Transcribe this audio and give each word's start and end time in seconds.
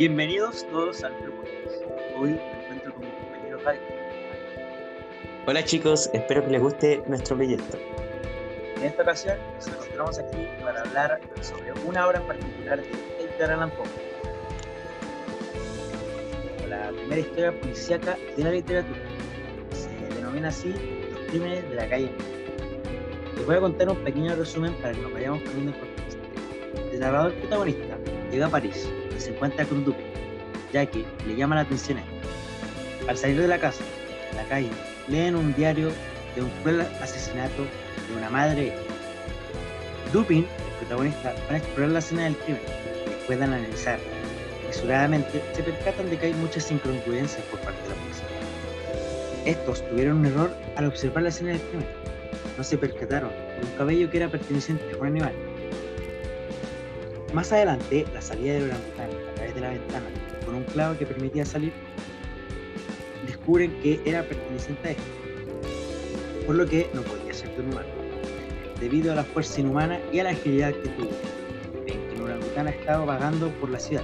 Bienvenidos 0.00 0.66
todos 0.70 1.04
al 1.04 1.14
Club 1.18 1.34
Hoy 2.16 2.30
me 2.30 2.62
encuentro 2.62 2.94
con 2.94 3.02
mi 3.02 3.10
compañero 3.10 3.60
Javi. 3.62 3.78
Hola 5.46 5.62
chicos, 5.62 6.08
espero 6.14 6.42
que 6.42 6.52
les 6.52 6.62
guste 6.62 7.02
nuestro 7.06 7.36
proyecto. 7.36 7.76
En 8.76 8.84
esta 8.84 9.02
ocasión 9.02 9.36
nos 9.56 9.66
encontramos 9.68 10.18
aquí 10.18 10.48
para 10.62 10.80
hablar 10.80 11.20
sobre 11.42 11.74
una 11.86 12.06
obra 12.06 12.18
en 12.18 12.26
particular 12.26 12.80
de 12.80 12.88
Edgar 13.26 13.50
Allan 13.50 13.70
Poe. 13.72 13.86
La 16.70 16.88
primera 16.92 17.20
historia 17.20 17.60
policíaca 17.60 18.16
de 18.38 18.42
la 18.42 18.52
literatura. 18.52 19.00
Se 19.72 20.14
denomina 20.14 20.48
así 20.48 20.72
Los 21.12 21.20
crímenes 21.28 21.68
de 21.68 21.76
la 21.76 21.86
calle. 21.86 22.10
Les 23.36 23.44
voy 23.44 23.56
a 23.56 23.60
contar 23.60 23.90
un 23.90 24.02
pequeño 24.02 24.34
resumen 24.34 24.72
para 24.76 24.94
que 24.94 25.02
nos 25.02 25.12
vayamos 25.12 25.42
poniendo 25.42 25.72
en 25.72 25.78
contexto. 25.78 26.22
El 26.90 27.00
narrador 27.00 27.34
protagonista 27.34 27.98
llega 28.30 28.46
a 28.46 28.50
París 28.50 28.90
se 29.20 29.30
encuentra 29.30 29.64
con 29.64 29.84
Dupin, 29.84 30.06
ya 30.72 30.86
que 30.86 31.04
le 31.26 31.36
llama 31.36 31.54
la 31.54 31.62
atención 31.62 31.98
a 31.98 32.00
él. 32.02 32.06
Al 33.08 33.16
salir 33.16 33.40
de 33.40 33.48
la 33.48 33.58
casa, 33.58 33.82
en 34.30 34.36
la 34.36 34.44
calle, 34.44 34.70
leen 35.08 35.34
un 35.34 35.54
diario 35.54 35.90
de 36.34 36.42
un 36.42 36.50
cruel 36.62 36.82
asesinato 37.02 37.62
de 38.08 38.16
una 38.16 38.30
madre. 38.30 38.72
Dupin, 40.12 40.46
el 40.46 40.78
protagonista, 40.78 41.34
van 41.46 41.54
a 41.54 41.58
explorar 41.58 41.90
la 41.90 41.98
escena 41.98 42.24
del 42.24 42.36
crimen. 42.36 42.62
Después 43.06 43.38
de 43.38 43.44
analizar 43.44 43.98
mesuradamente, 44.66 45.42
se 45.52 45.62
percatan 45.62 46.10
de 46.10 46.16
que 46.16 46.26
hay 46.26 46.34
muchas 46.34 46.70
incongruencias 46.70 47.42
por 47.46 47.60
parte 47.60 47.82
de 47.82 47.88
la 47.88 47.94
policía. 47.96 48.26
Estos 49.44 49.88
tuvieron 49.88 50.18
un 50.18 50.26
error 50.26 50.54
al 50.76 50.86
observar 50.86 51.22
la 51.22 51.30
escena 51.30 51.50
del 51.50 51.60
crimen. 51.60 51.86
No 52.56 52.64
se 52.64 52.78
percataron 52.78 53.30
de 53.30 53.66
un 53.66 53.72
cabello 53.76 54.10
que 54.10 54.18
era 54.18 54.28
perteneciente 54.28 54.84
a 54.94 54.98
un 54.98 55.06
animal. 55.06 55.32
Más 57.32 57.52
adelante, 57.52 58.04
la 58.12 58.20
salida 58.20 58.54
del 58.54 58.64
orangután 58.64 59.10
a 59.10 59.34
través 59.34 59.54
de 59.54 59.60
la 59.60 59.70
ventana 59.70 60.06
con 60.44 60.56
un 60.56 60.64
clavo 60.64 60.98
que 60.98 61.06
permitía 61.06 61.44
salir, 61.44 61.72
descubren 63.24 63.70
que 63.82 64.00
era 64.04 64.24
perteneciente 64.24 64.88
a 64.88 64.90
él, 64.90 64.96
por 66.44 66.56
lo 66.56 66.66
que 66.66 66.90
no 66.92 67.02
podía 67.02 67.32
ser 67.32 67.54
de 67.54 67.62
un 67.62 67.68
humano, 67.68 67.88
debido 68.80 69.12
a 69.12 69.14
la 69.14 69.22
fuerza 69.22 69.60
inhumana 69.60 70.00
y 70.12 70.18
a 70.18 70.24
la 70.24 70.30
agilidad 70.30 70.72
que 70.72 70.88
tuvo. 70.88 71.10
Ven 71.86 72.08
que 72.08 72.16
un 72.16 72.22
orangután 72.22 72.66
ha 72.66 72.70
estado 72.70 73.06
vagando 73.06 73.48
por 73.60 73.70
la 73.70 73.78
ciudad, 73.78 74.02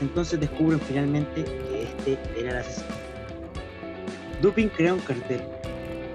entonces 0.00 0.38
descubren 0.38 0.80
finalmente 0.80 1.42
que 1.42 1.82
este 1.82 2.18
era 2.38 2.50
el 2.50 2.56
asesino. 2.58 2.94
Dupin 4.40 4.68
crea 4.68 4.94
un 4.94 5.00
cartel 5.00 5.40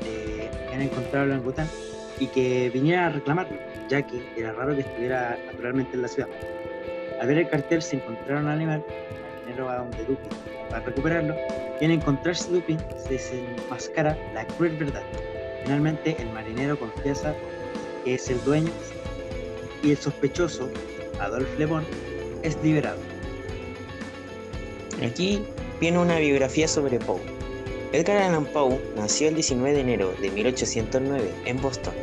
de 0.06 0.50
que 0.70 0.74
han 0.74 0.84
encontrado 0.84 1.26
al 1.26 1.32
orangután 1.32 1.68
y 2.20 2.28
que 2.28 2.70
viniera 2.70 3.08
a 3.08 3.10
reclamarlo, 3.10 3.58
ya 3.90 4.02
que 4.02 4.22
era 4.38 4.54
raro 4.54 4.76
que 4.76 4.82
estuviera 4.82 5.38
naturalmente 5.46 5.96
en 5.96 6.02
la 6.02 6.08
ciudad. 6.08 6.30
Al 7.20 7.28
ver 7.28 7.38
el 7.40 7.50
cartel 7.50 7.82
se 7.82 7.98
encontraron 7.98 8.48
al 8.48 8.56
animal, 8.56 8.84
el 8.90 9.46
marinero 9.46 9.66
va 9.66 9.78
donde 9.78 9.98
Dupin 10.00 10.30
para 10.70 10.86
recuperarlo, 10.86 11.36
y 11.80 11.86
al 11.86 11.92
encontrarse 11.92 12.52
Dupin 12.52 12.80
se 12.98 13.14
desenmascara 13.14 14.18
la 14.34 14.46
cruel 14.46 14.78
verdad. 14.78 15.04
Finalmente 15.64 16.16
el 16.20 16.30
marinero 16.30 16.78
confiesa 16.78 17.34
que 18.04 18.16
es 18.16 18.30
el 18.30 18.44
dueño 18.44 18.72
y 19.84 19.92
el 19.92 19.98
sospechoso, 19.98 20.70
Adolphe 21.20 21.58
Le 21.58 21.66
Bon, 21.66 21.84
es 22.44 22.58
liberado. 22.64 23.00
Aquí 25.06 25.42
viene 25.80 26.00
una 26.00 26.20
biografía 26.20 26.68
sobre 26.68 27.00
Poe. 27.00 27.35
Edgar 27.96 28.18
Allan 28.18 28.46
Poe 28.48 28.78
nació 28.98 29.30
el 29.30 29.36
19 29.36 29.74
de 29.74 29.80
enero 29.80 30.14
de 30.20 30.30
1809 30.30 31.32
en 31.46 31.62
Boston. 31.62 31.94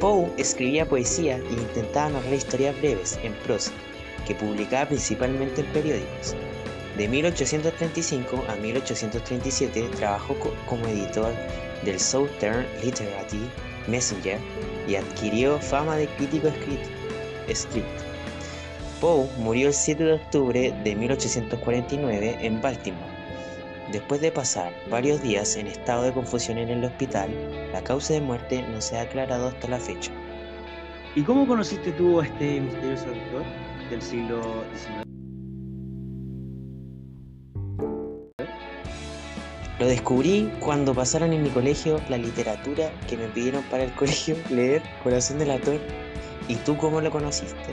Poe 0.00 0.30
escribía 0.36 0.86
poesía 0.86 1.38
e 1.38 1.52
intentaba 1.54 2.10
narrar 2.10 2.34
historias 2.34 2.78
breves 2.78 3.18
en 3.22 3.32
prosa, 3.36 3.72
que 4.26 4.34
publicaba 4.34 4.86
principalmente 4.86 5.62
en 5.62 5.66
periódicos. 5.68 6.36
De 6.98 7.08
1835 7.08 8.44
a 8.50 8.56
1837 8.56 9.88
trabajó 9.96 10.36
como 10.66 10.86
editor 10.88 11.32
del 11.86 11.98
Southern 11.98 12.66
Literary 12.84 13.48
Messenger 13.86 14.38
y 14.86 14.96
adquirió 14.96 15.58
fama 15.58 15.96
de 15.96 16.06
crítico 16.06 16.48
escrito. 17.48 17.88
Poe 19.00 19.26
murió 19.38 19.68
el 19.68 19.74
7 19.74 20.04
de 20.04 20.12
octubre 20.12 20.74
de 20.84 20.94
1849 20.94 22.36
en 22.42 22.60
Baltimore. 22.60 23.17
Después 23.92 24.20
de 24.20 24.30
pasar 24.30 24.74
varios 24.90 25.22
días 25.22 25.56
en 25.56 25.66
estado 25.66 26.02
de 26.02 26.12
confusión 26.12 26.58
en 26.58 26.68
el 26.68 26.84
hospital, 26.84 27.30
la 27.72 27.82
causa 27.82 28.12
de 28.12 28.20
muerte 28.20 28.62
no 28.70 28.82
se 28.82 28.98
ha 28.98 29.02
aclarado 29.02 29.48
hasta 29.48 29.66
la 29.66 29.78
fecha. 29.78 30.12
¿Y 31.14 31.22
cómo 31.22 31.46
conociste 31.46 31.92
tú 31.92 32.20
a 32.20 32.26
este 32.26 32.60
misterioso 32.60 33.06
autor 33.06 33.44
del 33.88 34.02
siglo 34.02 34.42
XIX? 34.74 35.08
Lo 39.78 39.86
descubrí 39.86 40.52
cuando 40.60 40.92
pasaron 40.92 41.32
en 41.32 41.42
mi 41.42 41.48
colegio 41.48 41.98
la 42.10 42.18
literatura 42.18 42.92
que 43.08 43.16
me 43.16 43.28
pidieron 43.28 43.62
para 43.70 43.84
el 43.84 43.92
colegio 43.94 44.36
leer 44.50 44.82
Corazón 45.02 45.38
del 45.38 45.50
Ator. 45.50 45.80
¿Y 46.46 46.56
tú 46.56 46.76
cómo 46.76 47.00
lo 47.00 47.10
conociste? 47.10 47.72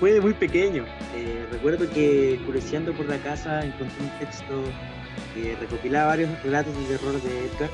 Fue 0.00 0.12
de 0.12 0.20
muy 0.20 0.34
pequeño. 0.34 0.84
Eh, 1.14 1.46
recuerdo 1.50 1.88
que 1.88 2.40
curioseando 2.44 2.92
por 2.92 3.06
la 3.06 3.16
casa 3.18 3.64
encontré 3.64 4.02
un 4.02 4.18
texto 4.18 4.64
que 5.34 5.56
recopilaba 5.56 6.08
varios 6.08 6.42
relatos 6.42 6.76
de 6.76 6.96
terror 6.96 7.22
de 7.22 7.46
Edgar 7.46 7.70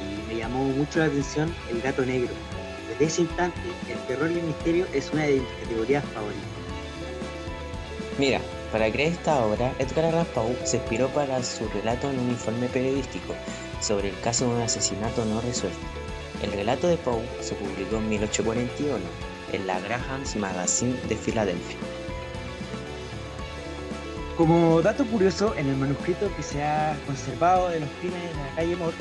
y 0.00 0.32
me 0.32 0.38
llamó 0.38 0.64
mucho 0.64 1.00
la 1.00 1.06
atención 1.06 1.54
El 1.70 1.80
gato 1.80 2.04
negro. 2.04 2.34
Desde 2.88 3.04
ese 3.04 3.22
instante, 3.22 3.60
el 3.90 3.98
terror 4.06 4.30
y 4.30 4.38
el 4.38 4.44
misterio 4.44 4.86
es 4.92 5.10
una 5.12 5.22
de 5.22 5.40
mis 5.40 5.48
categorías 5.62 6.04
favoritas. 6.14 6.48
Mira, 8.18 8.40
para 8.72 8.90
crear 8.90 9.12
esta 9.12 9.44
obra, 9.44 9.72
Edgar 9.78 10.06
Allan 10.06 10.26
Poe 10.34 10.56
se 10.64 10.76
inspiró 10.78 11.08
para 11.08 11.42
su 11.42 11.68
relato 11.68 12.10
en 12.10 12.18
un 12.18 12.30
informe 12.30 12.68
periodístico 12.68 13.34
sobre 13.80 14.10
el 14.10 14.20
caso 14.20 14.46
de 14.46 14.56
un 14.56 14.62
asesinato 14.62 15.24
no 15.24 15.40
resuelto. 15.40 15.78
El 16.42 16.52
relato 16.52 16.88
de 16.88 16.96
Poe 16.96 17.24
se 17.40 17.54
publicó 17.54 17.96
en 17.96 18.08
1841 18.08 18.98
en 19.52 19.66
la 19.66 19.80
Graham's 19.80 20.36
Magazine 20.36 20.94
de 21.08 21.16
Filadelfia. 21.16 21.78
Como 24.38 24.80
dato 24.82 25.04
curioso, 25.04 25.52
en 25.56 25.66
el 25.66 25.74
manuscrito 25.74 26.30
que 26.36 26.44
se 26.44 26.62
ha 26.62 26.96
conservado 27.06 27.70
de 27.70 27.80
los 27.80 27.88
crímenes 27.98 28.30
de 28.30 28.36
la 28.36 28.54
calle 28.54 28.76
Moore, 28.76 28.96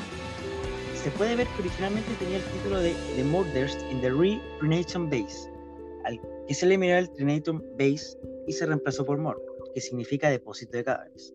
se 0.95 1.11
puede 1.11 1.35
ver 1.35 1.45
que 1.45 1.61
originalmente 1.61 2.09
tenía 2.15 2.37
el 2.37 2.43
título 2.43 2.79
de 2.79 2.95
The 3.15 3.23
Murders 3.23 3.77
in 3.91 4.01
the 4.01 4.09
Re-Trination 4.09 5.11
Base, 5.11 5.47
al 6.05 6.19
que 6.47 6.53
se 6.55 6.65
eliminó 6.65 6.97
el 6.97 7.11
Trination 7.11 7.63
Base 7.77 8.17
y 8.47 8.51
se 8.51 8.65
reemplazó 8.65 9.05
por 9.05 9.19
Moore, 9.19 9.37
que 9.75 9.79
significa 9.79 10.27
depósito 10.27 10.75
de 10.75 10.85
cadáveres. 10.85 11.31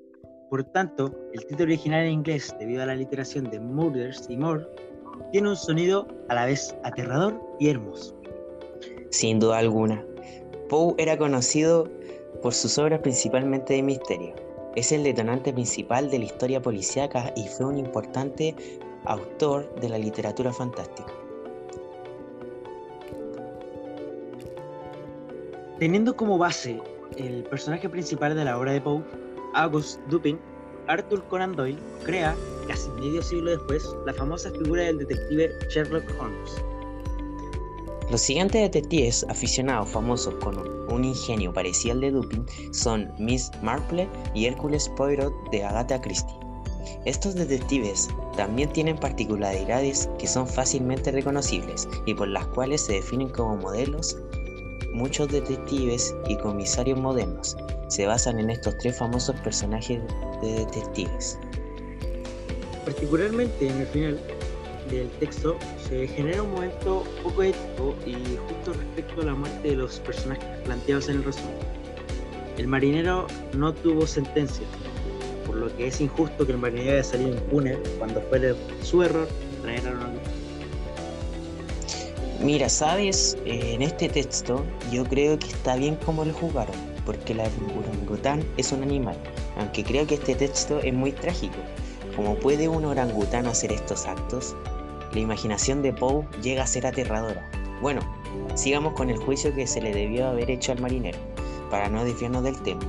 Por 0.51 0.65
tanto, 0.65 1.15
el 1.33 1.47
título 1.47 1.67
original 1.67 2.05
en 2.05 2.15
inglés, 2.15 2.53
debido 2.59 2.83
a 2.83 2.87
la 2.87 2.97
literación 2.97 3.51
de 3.51 3.61
Murders 3.61 4.27
y 4.29 4.37
More, 4.37 4.67
tiene 5.31 5.49
un 5.49 5.57
sonido 5.57 6.09
a 6.29 6.35
la 6.35 6.47
vez 6.47 6.75
aterrador 6.83 7.41
y 7.61 7.69
hermoso. 7.69 8.21
Sin 9.11 9.39
duda 9.39 9.59
alguna, 9.59 10.05
Poe 10.69 10.97
era 10.99 11.17
conocido 11.17 11.89
por 12.43 12.53
sus 12.53 12.77
obras 12.79 13.01
principalmente 13.01 13.75
de 13.75 13.83
misterio. 13.83 14.35
Es 14.75 14.91
el 14.91 15.05
detonante 15.05 15.53
principal 15.53 16.11
de 16.11 16.19
la 16.19 16.25
historia 16.25 16.61
policíaca 16.61 17.33
y 17.37 17.47
fue 17.47 17.67
un 17.67 17.79
importante 17.79 18.55
autor 19.05 19.75
de 19.77 19.89
la 19.89 19.99
literatura 19.99 20.53
fantástica. 20.53 21.13
Teniendo 25.79 26.17
como 26.17 26.39
base 26.39 26.81
el 27.17 27.45
personaje 27.45 27.89
principal 27.89 28.35
de 28.35 28.45
la 28.45 28.59
obra 28.59 28.73
de 28.73 28.81
Poe, 28.81 29.03
August 29.55 30.01
Dupin, 30.09 30.39
Arthur 30.87 31.23
Conan 31.29 31.55
Doyle 31.55 31.79
crea, 32.05 32.35
casi 32.67 32.89
medio 32.91 33.23
siglo 33.23 33.51
después, 33.51 33.85
la 34.07 34.15
famosa 34.15 34.51
figura 34.51 34.83
del 34.85 34.99
detective 34.99 35.51
Sherlock 35.69 36.05
Holmes. 36.21 36.72
Los 38.13 38.21
siguientes 38.21 38.61
detectives 38.61 39.25
aficionados 39.31 39.89
famosos 39.89 40.35
con 40.45 40.59
un 40.93 41.03
ingenio 41.03 41.51
parecido 41.51 41.95
al 41.95 42.03
de 42.03 42.11
Dupin 42.11 42.45
son 42.71 43.11
Miss 43.19 43.51
Marple 43.63 44.07
y 44.35 44.45
Hércules 44.45 44.87
Poirot 44.99 45.33
de 45.51 45.65
Agatha 45.65 45.99
Christie. 45.99 46.37
Estos 47.07 47.35
detectives 47.35 48.11
también 48.37 48.71
tienen 48.71 48.99
particularidades 48.99 50.11
que 50.19 50.27
son 50.27 50.47
fácilmente 50.47 51.11
reconocibles 51.11 51.89
y 52.05 52.13
por 52.13 52.29
las 52.29 52.47
cuales 52.49 52.83
se 52.83 52.93
definen 52.93 53.31
como 53.31 53.57
modelos. 53.57 54.19
Muchos 54.93 55.29
detectives 55.29 56.15
y 56.29 56.37
comisarios 56.37 57.01
modernos 57.01 57.57
se 57.89 58.05
basan 58.05 58.39
en 58.39 58.51
estos 58.51 58.77
tres 58.77 58.99
famosos 58.99 59.41
personajes 59.41 60.03
de 60.43 60.53
detectives. 60.53 61.39
Particularmente 62.85 63.69
en 63.69 63.81
el 63.81 63.87
final 63.87 64.21
del 64.97 65.11
texto 65.11 65.59
se 65.89 66.07
genera 66.09 66.43
un 66.43 66.53
momento 66.53 67.05
poco 67.23 67.43
ético 67.43 67.95
y 68.07 68.15
justo 68.49 68.73
respecto 68.73 69.23
a 69.23 69.25
la 69.27 69.35
muerte 69.35 69.69
de 69.69 69.77
los 69.77 70.01
personajes 70.01 70.45
planteados 70.65 71.09
en 71.09 71.17
el 71.17 71.25
resumen. 71.25 71.57
El 72.59 72.69
marinero 72.69 73.27
no 73.55 73.73
tuvo 73.73 74.07
sentencia, 74.07 74.67
por 75.47 75.57
lo 75.57 75.75
que 75.77 75.87
es 75.89 76.01
injusto 76.01 76.47
que 76.47 76.53
el 76.53 76.59
marinero 76.59 76.93
haya 76.93 77.05
salido 77.05 77.31
impune 77.31 77.79
cuando 77.99 78.21
fue 78.23 78.55
su 78.83 79.03
error 79.03 79.29
traer 79.63 79.87
a 79.89 80.13
Mira, 82.43 82.69
sabes, 82.69 83.39
en 83.45 83.83
este 83.83 84.09
texto 84.09 84.65
yo 84.91 85.05
creo 85.05 85.39
que 85.39 85.47
está 85.47 85.77
bien 85.77 85.95
como 86.05 86.25
lo 86.25 86.33
jugaron, 86.35 86.75
porque 87.07 87.35
la 87.35 87.45
orangután 87.79 88.45
es 88.57 88.73
un 88.73 88.83
animal, 88.83 89.17
aunque 89.57 89.85
creo 89.85 90.09
que 90.09 90.15
este 90.15 90.35
texto 90.35 90.81
es 90.81 90.93
muy 90.93 91.13
trágico. 91.13 91.55
¿Cómo 92.17 92.35
puede 92.35 92.69
un 92.69 92.85
orangután 92.85 93.47
hacer 93.47 93.71
estos 93.71 94.07
actos? 94.07 94.57
La 95.15 95.21
imaginación 95.21 95.83
de 95.83 95.93
Poe 95.93 96.27
llega 96.43 96.63
a 96.63 96.67
ser 96.67 96.87
aterradora. 96.87 97.47
Bueno, 97.83 98.01
sigamos 98.55 98.95
con 98.95 99.11
el 99.11 99.19
juicio 99.19 99.55
que 99.55 99.67
se 99.67 99.83
le 99.83 99.93
debió 99.93 100.29
haber 100.29 100.51
hecho 100.51 100.73
al 100.73 100.81
marinero, 100.81 101.19
para 101.71 101.89
no 101.89 102.05
desviarnos 102.05 102.45
del 102.45 102.61
tema. 102.63 102.81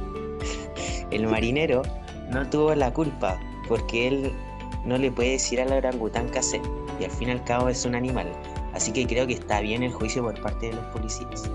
El 1.11 1.27
marinero 1.27 1.81
no 2.31 2.49
tuvo 2.49 2.73
la 2.75 2.93
culpa, 2.93 3.39
porque 3.67 4.07
él 4.07 4.31
no 4.85 4.97
le 4.97 5.11
puede 5.11 5.31
decir 5.31 5.61
al 5.61 5.71
orangután 5.71 6.29
qué 6.29 6.39
hacer, 6.39 6.61
y 6.99 7.03
al 7.03 7.11
fin 7.11 7.27
y 7.27 7.31
al 7.31 7.43
cabo 7.43 7.69
es 7.69 7.85
un 7.85 7.93
animal, 7.93 8.31
así 8.73 8.91
que 8.91 9.05
creo 9.05 9.27
que 9.27 9.33
está 9.33 9.61
bien 9.61 9.83
el 9.83 9.91
juicio 9.91 10.23
por 10.23 10.39
parte 10.41 10.67
de 10.67 10.73
los 10.73 10.85
policías. 10.87 11.49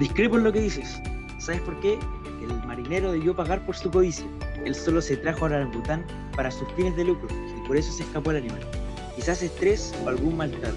Discrepo 0.00 0.36
en 0.36 0.44
lo 0.44 0.52
que 0.52 0.60
dices. 0.62 1.00
¿Sabes 1.38 1.60
por 1.60 1.78
qué? 1.80 1.98
El 2.40 2.66
marinero 2.66 3.12
debió 3.12 3.36
pagar 3.36 3.64
por 3.64 3.76
su 3.76 3.90
codicia. 3.90 4.26
Él 4.64 4.74
solo 4.74 5.00
se 5.00 5.16
trajo 5.16 5.44
al 5.44 5.52
orangután 5.52 6.04
para 6.34 6.50
sus 6.50 6.66
fines 6.72 6.96
de 6.96 7.04
lucro, 7.04 7.28
y 7.30 7.66
por 7.68 7.76
eso 7.76 7.92
se 7.92 8.02
escapó 8.02 8.32
el 8.32 8.38
animal. 8.38 8.81
Quizás 9.16 9.42
estrés 9.42 9.92
o 10.04 10.08
algún 10.08 10.36
maltrato. 10.36 10.76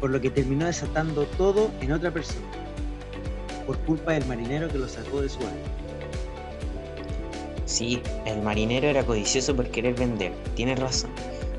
Por 0.00 0.10
lo 0.10 0.20
que 0.20 0.30
terminó 0.30 0.66
desatando 0.66 1.24
todo 1.38 1.70
en 1.80 1.92
otra 1.92 2.10
persona, 2.10 2.46
por 3.66 3.78
culpa 3.78 4.12
del 4.12 4.26
marinero 4.26 4.68
que 4.68 4.78
lo 4.78 4.88
sacó 4.88 5.22
de 5.22 5.28
su 5.28 5.38
alma. 5.38 5.52
Sí, 7.66 8.02
el 8.26 8.42
marinero 8.42 8.88
era 8.88 9.04
codicioso 9.04 9.56
por 9.56 9.68
querer 9.68 9.94
vender, 9.94 10.32
tiene 10.54 10.74
razón, 10.74 11.10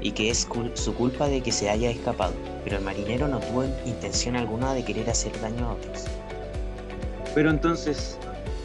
y 0.01 0.11
que 0.11 0.29
es 0.29 0.47
su 0.75 0.93
culpa 0.93 1.27
de 1.27 1.41
que 1.41 1.51
se 1.51 1.69
haya 1.69 1.89
escapado, 1.89 2.33
pero 2.63 2.77
el 2.77 2.83
marinero 2.83 3.27
no 3.27 3.39
tuvo 3.39 3.63
intención 3.85 4.35
alguna 4.35 4.73
de 4.73 4.83
querer 4.83 5.09
hacer 5.09 5.31
daño 5.41 5.69
a 5.69 5.73
otros. 5.73 6.03
Pero 7.33 7.49
entonces, 7.49 8.17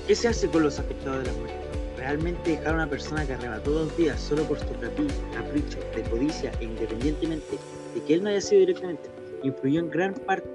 ¿qué 0.06 0.14
se 0.14 0.28
hace 0.28 0.48
con 0.48 0.64
los 0.64 0.78
afectados 0.78 1.24
de 1.24 1.32
la 1.32 1.38
muerte? 1.38 1.67
¿Realmente 2.08 2.52
dejar 2.52 2.68
a 2.68 2.74
una 2.76 2.88
persona 2.88 3.26
que 3.26 3.34
arrebató 3.34 3.70
dos 3.70 3.94
días 3.98 4.18
solo 4.18 4.42
por 4.44 4.58
su 4.58 4.64
capricho, 4.68 5.78
de 5.94 6.02
codicia 6.08 6.50
e 6.58 6.64
independientemente 6.64 7.58
de 7.94 8.02
que 8.02 8.14
él 8.14 8.22
no 8.22 8.30
haya 8.30 8.40
sido 8.40 8.60
directamente, 8.60 9.10
influyó 9.42 9.80
en 9.80 9.90
gran 9.90 10.14
parte? 10.14 10.48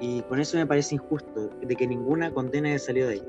Y 0.00 0.20
con 0.22 0.40
eso 0.40 0.56
me 0.56 0.66
parece 0.66 0.96
injusto 0.96 1.48
de 1.62 1.76
que 1.76 1.86
ninguna 1.86 2.34
condena 2.34 2.70
haya 2.70 2.80
salido 2.80 3.06
de 3.06 3.14
ahí. 3.14 3.22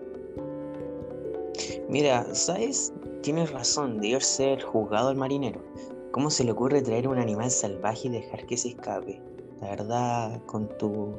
Mira, 1.87 2.25
¿sabes? 2.33 2.91
Tienes 3.21 3.51
razón, 3.51 4.01
debió 4.01 4.19
ser 4.21 4.63
juzgado 4.63 5.09
al 5.09 5.15
marinero. 5.15 5.61
¿Cómo 6.09 6.31
se 6.31 6.43
le 6.43 6.53
ocurre 6.53 6.81
traer 6.81 7.07
un 7.07 7.19
animal 7.19 7.51
salvaje 7.51 8.07
y 8.07 8.11
dejar 8.11 8.47
que 8.47 8.57
se 8.57 8.69
escape? 8.69 9.21
La 9.61 9.69
verdad, 9.69 10.41
con 10.47 10.67
tu, 10.79 11.13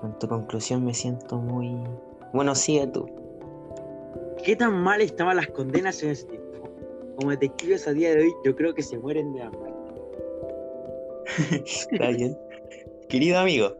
con 0.00 0.18
tu 0.18 0.26
conclusión 0.26 0.86
me 0.86 0.94
siento 0.94 1.36
muy... 1.36 1.76
Bueno, 2.32 2.54
sigue 2.54 2.86
tú. 2.86 3.25
¿Qué 4.46 4.54
tan 4.54 4.80
mal 4.80 5.00
estaban 5.00 5.38
las 5.38 5.48
condenas 5.48 6.00
en 6.04 6.10
ese 6.10 6.24
tiempo? 6.26 6.70
Como 7.16 7.32
detectives 7.32 7.88
a 7.88 7.92
día 7.92 8.14
de 8.14 8.22
hoy, 8.22 8.32
yo 8.44 8.54
creo 8.54 8.72
que 8.72 8.82
se 8.84 8.96
mueren 8.96 9.32
de 9.32 9.42
hambre. 9.42 9.72
Está 11.66 12.10
bien. 12.10 12.38
Querido 13.08 13.40
amigo, 13.40 13.76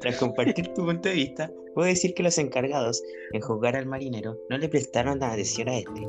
tras 0.00 0.16
compartir 0.16 0.74
tu 0.74 0.84
punto 0.84 1.08
de 1.08 1.14
vista, 1.14 1.52
puedo 1.72 1.86
decir 1.86 2.14
que 2.14 2.24
los 2.24 2.36
encargados 2.36 3.00
en 3.32 3.42
juzgar 3.42 3.76
al 3.76 3.86
marinero 3.86 4.36
no 4.50 4.58
le 4.58 4.68
prestaron 4.68 5.22
atención 5.22 5.68
a 5.68 5.78
este, 5.78 6.08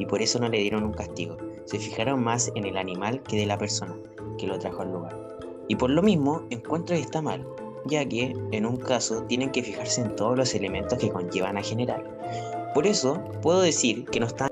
y 0.00 0.06
por 0.06 0.20
eso 0.20 0.40
no 0.40 0.48
le 0.48 0.58
dieron 0.58 0.82
un 0.82 0.92
castigo. 0.92 1.36
Se 1.66 1.78
fijaron 1.78 2.24
más 2.24 2.50
en 2.56 2.64
el 2.64 2.76
animal 2.76 3.22
que 3.22 3.36
de 3.36 3.46
la 3.46 3.56
persona 3.56 3.96
que 4.36 4.48
lo 4.48 4.58
trajo 4.58 4.82
al 4.82 4.90
lugar. 4.90 5.38
Y 5.68 5.76
por 5.76 5.90
lo 5.90 6.02
mismo, 6.02 6.44
encuentro 6.50 6.96
que 6.96 7.02
está 7.02 7.22
mal, 7.22 7.46
ya 7.86 8.04
que, 8.04 8.34
en 8.50 8.66
un 8.66 8.78
caso, 8.78 9.22
tienen 9.28 9.52
que 9.52 9.62
fijarse 9.62 10.00
en 10.00 10.16
todos 10.16 10.36
los 10.36 10.56
elementos 10.56 10.98
que 10.98 11.08
conllevan 11.08 11.56
a 11.56 11.62
generar. 11.62 12.63
Por 12.74 12.88
eso, 12.88 13.22
puedo 13.40 13.60
decir 13.60 14.04
que 14.06 14.18
no 14.18 14.26
están 14.26 14.48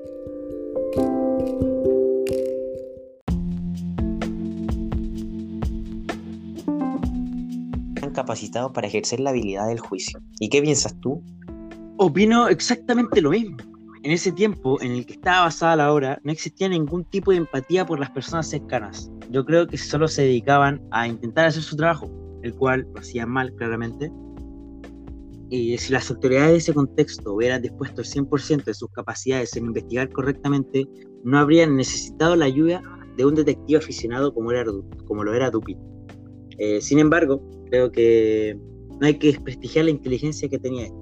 capacitados 8.14 8.70
para 8.72 8.86
ejercer 8.86 9.19
la 9.19 9.30
habilidad 9.30 9.66
del 9.66 9.80
juicio. 9.80 10.20
¿Y 10.38 10.48
qué 10.48 10.62
piensas 10.62 10.94
tú? 11.00 11.20
Opino 11.96 12.46
exactamente 12.46 13.20
lo 13.20 13.30
mismo. 13.30 13.56
En 14.04 14.12
ese 14.12 14.30
tiempo 14.30 14.80
en 14.82 14.92
el 14.92 15.06
que 15.06 15.14
estaba 15.14 15.46
basada 15.46 15.76
la 15.76 15.92
obra, 15.92 16.20
no 16.22 16.30
existía 16.30 16.69
ningún 16.69 17.04
tipo 17.04 17.30
de 17.32 17.38
empatía 17.38 17.86
por 17.86 17.98
las 17.98 18.10
personas 18.10 18.48
cercanas. 18.48 19.10
Yo 19.30 19.44
creo 19.44 19.66
que 19.66 19.78
solo 19.78 20.06
se 20.06 20.22
dedicaban 20.22 20.80
a 20.90 21.08
intentar 21.08 21.46
hacer 21.46 21.62
su 21.62 21.76
trabajo, 21.76 22.10
el 22.42 22.54
cual 22.54 22.86
lo 22.92 23.00
hacían 23.00 23.30
mal, 23.30 23.52
claramente. 23.56 24.12
Y 25.52 25.76
si 25.76 25.93
las 25.93 26.10
autoridades 26.10 26.50
de 26.50 26.56
ese 26.56 26.72
contexto 26.72 27.34
hubieran 27.34 27.60
dispuesto 27.60 28.00
el 28.00 28.06
100% 28.06 28.64
de 28.64 28.72
sus 28.72 28.88
capacidades 28.93 29.54
en 29.54 29.66
investigar 29.66 30.08
correctamente, 30.08 30.87
no 31.25 31.38
habrían 31.38 31.76
necesitado 31.76 32.34
la 32.37 32.46
ayuda 32.46 32.81
de 33.19 33.26
un 33.26 33.34
detective 33.34 33.78
aficionado 33.78 34.32
como, 34.32 34.50
era, 34.50 34.64
como 35.06 35.22
lo 35.22 35.34
era 35.34 35.50
Dupin. 35.50 35.78
Eh, 36.56 36.81
sin 36.81 37.00
embargo, 37.00 37.43
creo 37.69 37.93
que 37.93 38.58
no 38.99 39.06
hay 39.06 39.19
que 39.19 39.26
desprestigiar 39.26 39.84
la 39.84 39.90
inteligencia 39.90 40.49
que 40.49 40.58
tenía 40.58 40.87
él. 40.87 40.93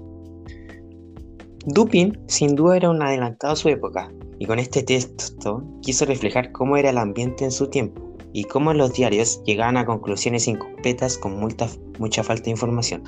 Dupin 1.67 2.19
sin 2.27 2.57
duda 2.57 2.77
era 2.77 2.91
un 2.91 3.01
adelantado 3.03 3.53
a 3.53 3.57
su 3.57 3.69
época, 3.69 4.13
y 4.41 4.47
con 4.47 4.59
este 4.59 4.83
texto 4.83 5.63
quiso 5.81 6.07
reflejar 6.07 6.51
cómo 6.51 6.77
era 6.77 6.91
el 6.91 6.99
ambiente 6.99 7.45
en 7.45 7.53
su 7.53 7.69
tiempo 7.69 8.17
y 8.33 8.43
cómo 8.43 8.75
los 8.75 8.95
diarios 8.95 9.45
llegaban 9.45 9.77
a 9.77 9.87
conclusiones 9.87 10.49
incompletas 10.49 11.19
con 11.19 11.39
mucha, 11.39 11.69
mucha 12.01 12.25
falta 12.25 12.47
de 12.47 12.51
información. 12.51 13.05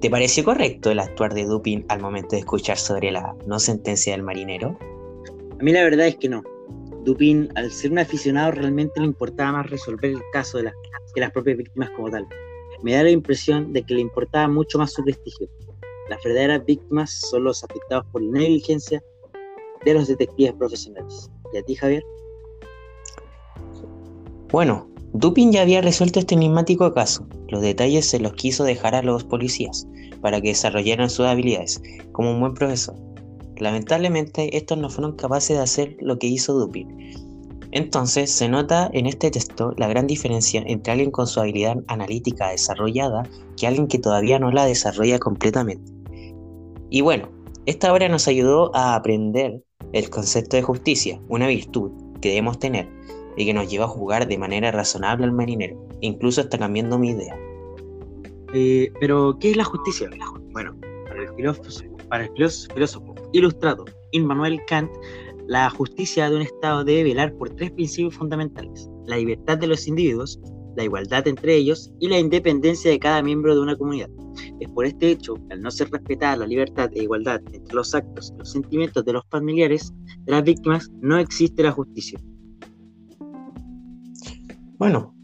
¿Te 0.00 0.08
pareció 0.08 0.44
correcto 0.44 0.90
el 0.90 0.98
actuar 0.98 1.34
de 1.34 1.44
Dupin 1.44 1.84
al 1.88 2.00
momento 2.00 2.30
de 2.30 2.38
escuchar 2.38 2.78
sobre 2.78 3.12
la 3.12 3.36
no 3.46 3.58
sentencia 3.58 4.14
del 4.14 4.22
marinero? 4.22 4.78
A 5.58 5.62
mí 5.62 5.72
la 5.72 5.84
verdad 5.84 6.06
es 6.06 6.16
que 6.16 6.30
no. 6.30 6.42
Dupin, 7.04 7.50
al 7.54 7.70
ser 7.70 7.92
un 7.92 7.98
aficionado, 7.98 8.52
realmente 8.52 8.98
le 8.98 9.06
importaba 9.06 9.52
más 9.52 9.68
resolver 9.68 10.12
el 10.12 10.22
caso 10.32 10.56
de 10.56 10.72
que 11.14 11.20
las 11.20 11.30
propias 11.32 11.58
víctimas 11.58 11.90
como 11.90 12.08
tal 12.08 12.26
me 12.82 12.94
da 12.94 13.02
la 13.02 13.10
impresión 13.10 13.74
de 13.74 13.82
que 13.82 13.92
le 13.92 14.00
importaba 14.00 14.48
mucho 14.48 14.78
más 14.78 14.90
su 14.90 15.04
prestigio. 15.04 15.48
Las 16.08 16.22
verdaderas 16.24 16.64
víctimas 16.64 17.10
son 17.10 17.44
los 17.44 17.62
afectados 17.62 18.06
por 18.10 18.22
la 18.22 18.38
negligencia 18.38 19.02
de 19.84 19.94
los 19.94 20.08
detectives 20.08 20.54
profesionales. 20.54 21.30
¿Y 21.52 21.58
a 21.58 21.62
ti, 21.62 21.74
Javier? 21.74 22.02
Bueno, 24.50 24.88
Dupin 25.12 25.52
ya 25.52 25.60
había 25.60 25.82
resuelto 25.82 26.20
este 26.20 26.36
enigmático 26.36 26.90
caso. 26.94 27.26
Los 27.48 27.60
detalles 27.60 28.08
se 28.08 28.18
los 28.18 28.32
quiso 28.32 28.64
dejar 28.64 28.94
a 28.94 29.02
los 29.02 29.24
policías 29.24 29.86
para 30.20 30.40
que 30.40 30.48
desarrollaran 30.48 31.10
sus 31.10 31.26
habilidades 31.26 31.82
como 32.12 32.32
un 32.32 32.40
buen 32.40 32.54
profesor. 32.54 32.96
Lamentablemente, 33.56 34.56
estos 34.56 34.78
no 34.78 34.88
fueron 34.88 35.16
capaces 35.16 35.56
de 35.56 35.62
hacer 35.62 35.96
lo 36.00 36.18
que 36.18 36.26
hizo 36.26 36.54
Dupin, 36.54 36.88
entonces 37.72 38.32
se 38.32 38.48
nota 38.48 38.90
en 38.92 39.06
este 39.06 39.30
texto 39.30 39.72
la 39.76 39.86
gran 39.86 40.06
diferencia 40.06 40.62
entre 40.66 40.92
alguien 40.92 41.12
con 41.12 41.26
su 41.26 41.40
habilidad 41.40 41.76
analítica 41.86 42.50
desarrollada 42.50 43.22
que 43.56 43.66
alguien 43.66 43.86
que 43.86 43.98
todavía 43.98 44.38
no 44.40 44.50
la 44.50 44.66
desarrolla 44.66 45.18
completamente. 45.18 45.92
Y 46.90 47.02
bueno, 47.02 47.28
esta 47.66 47.92
obra 47.92 48.08
nos 48.08 48.26
ayudó 48.26 48.74
a 48.74 48.96
aprender 48.96 49.62
el 49.92 50.10
concepto 50.10 50.56
de 50.56 50.62
justicia, 50.62 51.20
una 51.28 51.46
virtud 51.46 51.92
que 52.20 52.30
debemos 52.30 52.58
tener 52.58 52.88
y 53.36 53.46
que 53.46 53.54
nos 53.54 53.70
lleva 53.70 53.84
a 53.84 53.88
jugar 53.88 54.26
de 54.26 54.38
manera 54.38 54.72
razonable 54.72 55.24
al 55.24 55.32
marinero, 55.32 55.86
incluso 56.00 56.40
hasta 56.40 56.58
cambiando 56.58 56.98
mi 56.98 57.10
idea. 57.10 57.36
Eh, 58.54 58.92
pero, 59.00 59.36
¿qué 59.40 59.50
es 59.50 59.56
la 59.56 59.64
justicia? 59.64 60.10
Bueno, 60.52 60.76
para 61.04 61.22
el 61.22 61.34
filósofo, 61.34 61.96
para 62.08 62.24
el 62.24 62.30
filósofo 62.34 63.14
ilustrado 63.32 63.84
Immanuel 64.12 64.60
Kant, 64.66 64.90
la 65.46 65.70
justicia 65.70 66.28
de 66.28 66.36
un 66.36 66.42
Estado 66.42 66.84
debe 66.84 67.04
velar 67.04 67.32
por 67.34 67.50
tres 67.50 67.70
principios 67.72 68.14
fundamentales, 68.14 68.88
la 69.06 69.16
libertad 69.16 69.58
de 69.58 69.66
los 69.66 69.86
individuos, 69.86 70.40
la 70.76 70.84
igualdad 70.84 71.26
entre 71.26 71.56
ellos 71.56 71.92
y 72.00 72.08
la 72.08 72.18
independencia 72.18 72.90
de 72.90 72.98
cada 72.98 73.22
miembro 73.22 73.54
de 73.54 73.60
una 73.60 73.76
comunidad. 73.76 74.08
Es 74.60 74.70
por 74.70 74.86
este 74.86 75.10
hecho, 75.10 75.34
al 75.50 75.60
no 75.60 75.70
ser 75.70 75.90
respetada 75.90 76.36
la 76.36 76.46
libertad 76.46 76.90
e 76.94 77.02
igualdad 77.02 77.40
entre 77.52 77.74
los 77.74 77.94
actos 77.94 78.32
y 78.34 78.38
los 78.38 78.52
sentimientos 78.52 79.04
de 79.04 79.12
los 79.12 79.24
familiares 79.30 79.92
de 80.24 80.32
las 80.32 80.42
víctimas, 80.44 80.90
no 81.00 81.18
existe 81.18 81.62
la 81.62 81.72
justicia. 81.72 82.20
Bueno, 84.78 85.14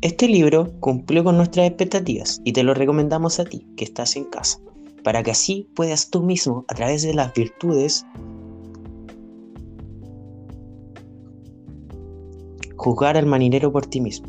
este 0.00 0.28
libro 0.28 0.72
cumplió 0.80 1.24
con 1.24 1.36
nuestras 1.36 1.66
expectativas 1.66 2.40
y 2.44 2.52
te 2.52 2.62
lo 2.62 2.74
recomendamos 2.74 3.40
a 3.40 3.44
ti, 3.44 3.66
que 3.76 3.84
estás 3.84 4.16
en 4.16 4.24
casa, 4.24 4.58
para 5.02 5.22
que 5.22 5.30
así 5.30 5.68
puedas 5.74 6.10
tú 6.10 6.22
mismo, 6.22 6.64
a 6.68 6.74
través 6.74 7.02
de 7.02 7.14
las 7.14 7.32
virtudes 7.34 8.04
juzgar 12.76 13.16
al 13.16 13.26
marinero 13.26 13.72
por 13.72 13.86
ti 13.86 14.00
mismo. 14.00 14.28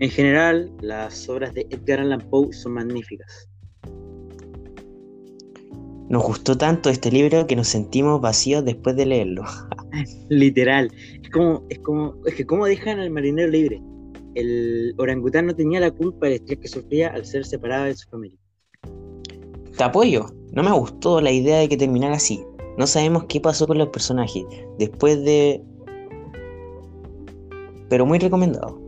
En 0.00 0.10
general, 0.10 0.70
las 0.80 1.28
obras 1.28 1.52
de 1.54 1.66
Edgar 1.70 2.00
Allan 2.00 2.20
Poe 2.30 2.52
son 2.52 2.72
magníficas. 2.72 3.48
Nos 6.08 6.22
gustó 6.22 6.56
tanto 6.56 6.88
este 6.88 7.10
libro 7.10 7.46
que 7.46 7.54
nos 7.54 7.68
sentimos 7.68 8.20
vacíos 8.22 8.64
después 8.64 8.96
de 8.96 9.04
leerlo. 9.04 9.44
Literal. 10.30 10.90
Es 11.22 11.28
como, 11.28 11.66
es 11.68 11.78
como, 11.80 12.14
es 12.24 12.34
que 12.34 12.46
cómo 12.46 12.64
dejan 12.64 12.98
al 12.98 13.10
marinero 13.10 13.50
libre. 13.50 13.82
El 14.38 14.94
orangután 14.98 15.46
no 15.46 15.54
tenía 15.56 15.80
la 15.80 15.90
culpa 15.90 16.26
del 16.26 16.36
estrés 16.36 16.60
que 16.60 16.68
sufría 16.68 17.08
al 17.08 17.26
ser 17.26 17.44
separado 17.44 17.86
de 17.86 17.96
su 17.96 18.08
familia. 18.08 18.38
Te 19.76 19.82
apoyo. 19.82 20.26
No 20.52 20.62
me 20.62 20.70
gustó 20.70 21.20
la 21.20 21.32
idea 21.32 21.58
de 21.58 21.68
que 21.68 21.76
terminara 21.76 22.14
así. 22.14 22.44
No 22.76 22.86
sabemos 22.86 23.24
qué 23.24 23.40
pasó 23.40 23.66
con 23.66 23.78
los 23.78 23.88
personajes 23.88 24.44
después 24.78 25.24
de... 25.24 25.60
Pero 27.88 28.06
muy 28.06 28.20
recomendado. 28.20 28.80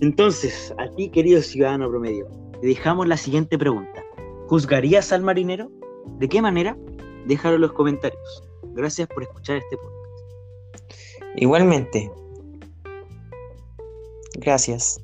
Entonces, 0.00 0.72
a 0.78 0.88
ti, 0.94 1.10
querido 1.10 1.42
ciudadano 1.42 1.90
promedio, 1.90 2.26
te 2.58 2.68
dejamos 2.68 3.06
la 3.06 3.18
siguiente 3.18 3.58
pregunta. 3.58 4.02
¿Juzgarías 4.48 5.12
al 5.12 5.20
marinero? 5.22 5.70
¿De 6.18 6.30
qué 6.30 6.40
manera? 6.40 6.78
Déjalo 7.26 7.56
en 7.56 7.60
los 7.60 7.72
comentarios. 7.74 8.42
Gracias 8.72 9.06
por 9.08 9.22
escuchar 9.22 9.58
este 9.58 9.76
podcast. 9.76 11.36
Igualmente. 11.36 12.10
Gracias. 14.44 15.00